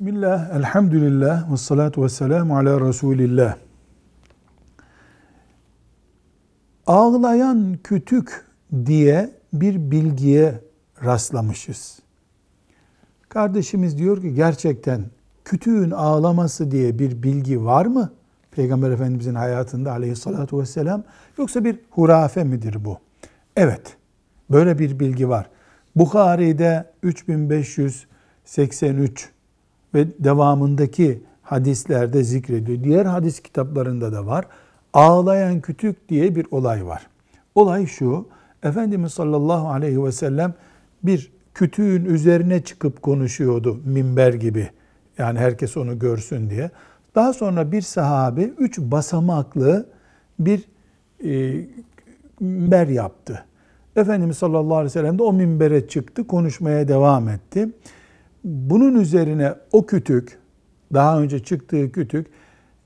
[0.00, 3.56] Bismillah, elhamdülillah, ve salatu ve selamu ala Resulillah.
[6.86, 8.46] Ağlayan kütük
[8.86, 10.60] diye bir bilgiye
[11.04, 11.98] rastlamışız.
[13.28, 15.04] Kardeşimiz diyor ki gerçekten
[15.44, 18.12] kütüğün ağlaması diye bir bilgi var mı?
[18.50, 21.04] Peygamber Efendimizin hayatında aleyhissalatu vesselam
[21.38, 22.98] yoksa bir hurafe midir bu?
[23.56, 23.96] Evet,
[24.50, 25.50] böyle bir bilgi var.
[25.96, 29.39] Bukhari'de 3583
[29.94, 32.84] ve devamındaki hadislerde zikrediyor.
[32.84, 34.46] Diğer hadis kitaplarında da var.
[34.92, 37.06] Ağlayan kütük diye bir olay var.
[37.54, 38.28] Olay şu,
[38.62, 40.54] Efendimiz sallallahu aleyhi ve sellem
[41.02, 44.70] bir kütüğün üzerine çıkıp konuşuyordu minber gibi.
[45.18, 46.70] Yani herkes onu görsün diye.
[47.14, 49.86] Daha sonra bir sahabe üç basamaklı
[50.38, 50.64] bir
[51.24, 51.64] e,
[52.40, 53.44] minber yaptı.
[53.96, 57.68] Efendimiz sallallahu aleyhi ve sellem de o minbere çıktı, konuşmaya devam etti.
[58.44, 60.38] Bunun üzerine o kütük,
[60.92, 62.26] daha önce çıktığı kütük,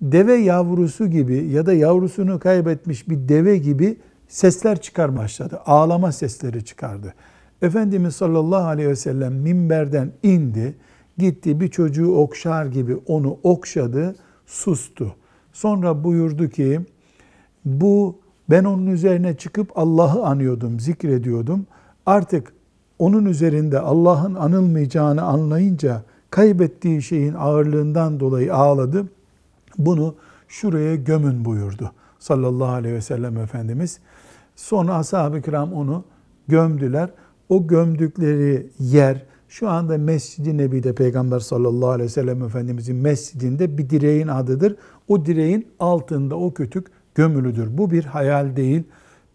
[0.03, 3.97] deve yavrusu gibi ya da yavrusunu kaybetmiş bir deve gibi
[4.28, 5.61] sesler çıkar başladı.
[5.67, 7.15] Ağlama sesleri çıkardı.
[7.62, 10.77] Efendimiz sallallahu aleyhi ve sellem minberden indi,
[11.19, 15.15] gitti bir çocuğu okşar gibi onu okşadı, sustu.
[15.53, 16.81] Sonra buyurdu ki,
[17.65, 18.19] bu
[18.50, 21.67] ben onun üzerine çıkıp Allah'ı anıyordum, zikrediyordum.
[22.06, 22.53] Artık
[22.98, 29.09] onun üzerinde Allah'ın anılmayacağını anlayınca kaybettiği şeyin ağırlığından dolayı ağladı.
[29.78, 30.14] Bunu
[30.48, 33.98] şuraya gömün buyurdu sallallahu aleyhi ve sellem Efendimiz.
[34.56, 36.05] Sonra ashab-ı kiram onu
[36.48, 37.11] gömdüler.
[37.48, 43.91] O gömdükleri yer şu anda Mescid-i Nebi'de Peygamber sallallahu aleyhi ve sellem Efendimizin mescidinde bir
[43.91, 44.77] direğin adıdır.
[45.09, 47.78] O direğin altında o kütük gömülüdür.
[47.78, 48.83] Bu bir hayal değil,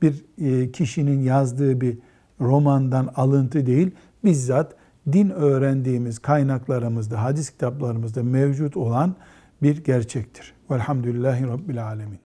[0.01, 1.97] bir e, kişinin yazdığı bir
[2.41, 3.91] romandan alıntı değil,
[4.23, 4.75] bizzat
[5.11, 9.15] din öğrendiğimiz kaynaklarımızda, hadis kitaplarımızda mevcut olan
[9.61, 10.53] bir gerçektir.
[10.71, 12.28] Velhamdülillahi Rabbil Alemin.